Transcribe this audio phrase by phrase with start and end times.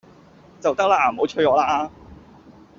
[0.59, 1.91] 就得啦，唔好催我啦！